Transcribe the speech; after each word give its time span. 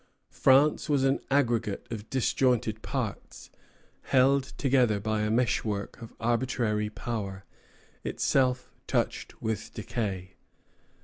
France 0.31 0.89
was 0.89 1.03
an 1.03 1.19
aggregate 1.29 1.85
of 1.91 2.09
disjointed 2.09 2.81
parts, 2.81 3.51
held 4.01 4.45
together 4.57 4.99
by 4.99 5.21
a 5.21 5.29
meshwork 5.29 6.01
of 6.01 6.11
arbitrary 6.19 6.89
power, 6.89 7.45
itself 8.03 8.71
touched 8.87 9.39
with 9.43 9.71
decay. 9.75 10.37